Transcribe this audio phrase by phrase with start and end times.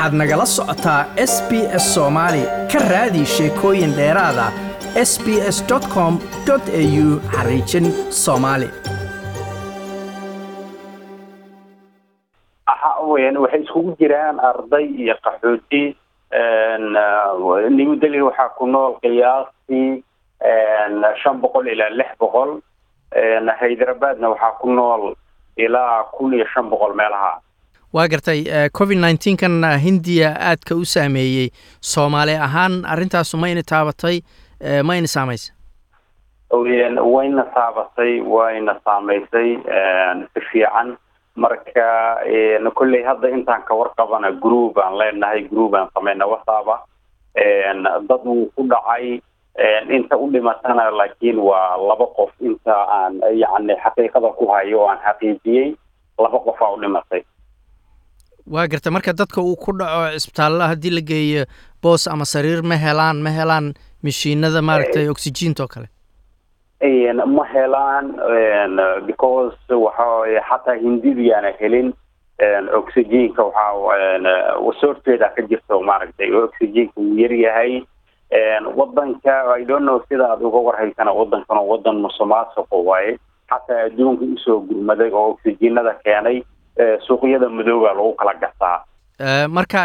[0.00, 1.50] waxaad nagala socotaa s b
[1.82, 2.42] s soomaali
[2.72, 4.46] ka raadi sheekooyin dheeraada
[5.10, 5.58] s b s
[5.94, 6.14] com
[6.52, 7.86] au xariijin
[8.24, 8.68] soomaali
[13.42, 15.96] waxay iskugu jiraan arday iyo qaxooti.
[17.78, 20.02] New delhi waxaa ku nool qiyaastii
[21.22, 22.50] shan boqol ilaa lix boqol.
[23.60, 25.14] Hyderabadna waxaa ku nool
[25.56, 27.40] ilaa kun iyo shan boqol meelaha
[27.92, 28.44] waa gartay
[28.78, 32.84] covid nneteen kan hindiya aadka u saameeyey soomaali ahaan.
[32.86, 34.20] Arrintaasu ma yna taabatay
[34.84, 35.52] ma yna saamaysa
[37.14, 39.56] wayna taabatay wayna saamaysay
[40.34, 40.96] si fiican.
[41.36, 41.86] Marka
[42.74, 46.76] kolley hadda intaan ka warqabana group aan leenahay group aan samayna whatsaaba
[48.08, 49.20] dad wuu ku dhacay
[49.96, 54.98] inta u dhimatana laakiin waa laba qof inta aan yacni xaqiiqada ku hayo oo aan
[55.06, 55.74] xaqiijiyey
[56.18, 57.22] laba qof aa u dhimatay
[58.54, 61.44] waa garta marka dadka uu ku dhaco cisbitaalla haddii la geeyo
[61.82, 65.88] boos ama sariir ma helaan ma helaan mashiinada maaragtay oxygeenta oo kale?
[67.36, 68.06] Ma helaan
[69.06, 71.92] because waxa xataa hindidiyaana helin
[72.80, 77.82] oxygenka waxaa soorteeda ka jirto maaragtay oxygenka wuu yaryahay
[78.76, 83.18] wadanka i don't know sida aad uga warhaysana wadankan oo wadan musuqmaasuqo waaye.
[83.50, 86.42] Xataa adduunka u soo gurmaday oo oxygenada keenay
[87.06, 88.78] suuqyada madooba lagu kala gataa
[89.56, 89.80] marka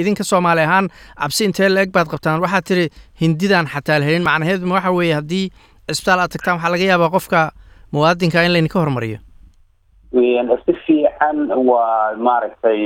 [0.00, 0.88] idinka soomaali ahaan
[1.20, 2.40] cabsi intee la eg baad qabtaan.
[2.44, 2.84] Waxaad tiri
[3.20, 4.22] hindidan xataa la helin.
[4.28, 5.46] Macnaheedu waxa weeye haddii
[5.88, 7.40] cisbitaal aad tagtaan waxaa laga yaabaa qofka
[7.92, 9.18] muwaadinka in laydinka hormariyo.
[10.64, 12.80] Si fiican waa maaragtay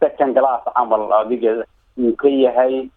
[0.00, 1.64] second glass camal adiga
[1.98, 2.88] uu ka yahay.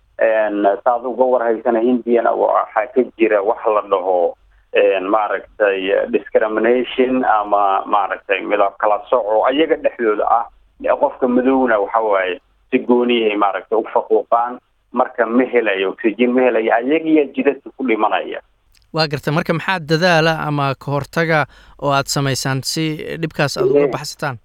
[0.86, 4.38] Saad uga warhaysana hindiyana waxaa ka jira wax la dhaho
[5.10, 5.80] maaragtay
[6.12, 10.46] discrimination ama maaragtay midab kala soco ayaga dhexdooda ah.
[11.02, 12.40] Qofka madowna waxa waaye
[12.72, 14.60] si gooniyahay maaragtay u faquuqaan
[14.92, 18.40] marka ma helayo oxygen ma helayo ayagiya jidadka ku dhimanaya.
[18.94, 21.46] Waa garta marka maxaa dadaala ama ka hortaga
[21.84, 24.36] oo aada samaysaan si dhibkaas aada uga baxsataan?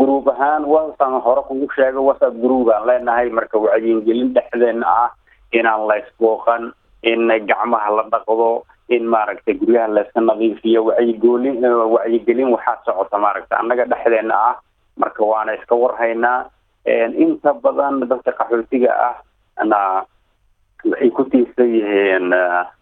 [0.00, 5.08] group ahaan wasaan hore kugu sheega whatsapp group aan leenahay marka wacyigelin dhexdeena ah
[5.52, 6.72] inaan laysbooqan
[7.02, 11.60] in gacmaha la dhaqdo in maaragtay guryaha layska nadiifiyo wacyigoolin
[11.94, 13.58] wacyigelin waxaa socota maaragtay.
[13.58, 14.56] Annaga dhexdeena ah
[14.96, 16.46] marka waana iska warhaynaa
[17.18, 19.14] inta badan dadka qaxootiga ah
[19.64, 20.04] na
[20.84, 22.32] waxay ku tiirsan yihiin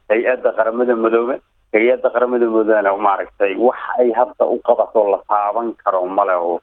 [0.08, 1.40] hay'adda qaramada madoobe.
[1.74, 6.60] Hay'adda qaramada madoobena maaragtay wax ay hadda u qabato la taaban karo male oo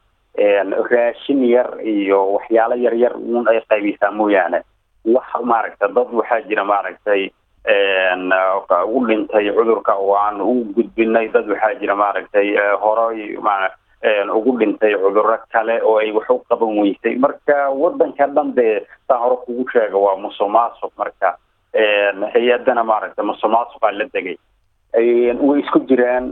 [0.90, 4.64] raashin yar iyo waxyaalo yar yar uun ay qaybisaa mooyaane.
[5.06, 7.30] Wax maaragtay dad waxaa jira maaragtay
[7.66, 13.38] u dhintay cudurka oo aan u gudbinay dad waxaa jira maaragtay horey
[14.36, 17.16] ugu dhintay cuduro kale oo ay wax u qaban weysay.
[17.16, 21.38] Marka wadanka dhan dee saa hore kugu sheega waa musuqmaasuq marka.
[22.34, 24.38] Hay'adana maaragtay musuqmaasuqaa la degay.
[24.94, 26.30] Way isku jiraan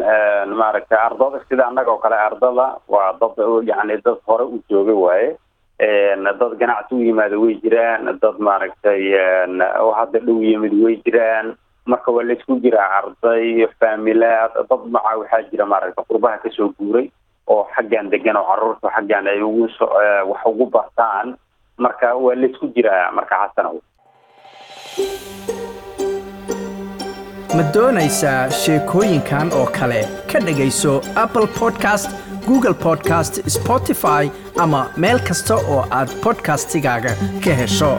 [0.56, 5.38] maaragtay ardada sida annaga oo kale ardada waa dad yani dad hore u jooga waaye
[5.81, 9.02] dad ganacsi u yimaada way jiraan dad maaragtay
[10.00, 11.56] hadda dhow yimid way jiraan.
[11.86, 16.69] Marka waa la isku jiraa arday faamilaad dad maca waxaa jira maaragtay qurbaha ka soo
[16.80, 17.08] guuray
[17.47, 19.86] oo xaggan degan oo carruurta xaggan ay ugu so
[20.30, 21.34] wax ugu bartaan.
[21.78, 23.81] Marka waa la isku jiraa marka xasanow
[27.58, 30.02] ma doonaysaa sheekooyinkan oo kale?
[30.31, 30.94] Ka dhegayso
[31.24, 32.09] apple podcast
[32.47, 34.24] google podcast spotify
[34.63, 37.13] ama meel kasta oo aad bodkastigaaga
[37.44, 37.91] ka hesho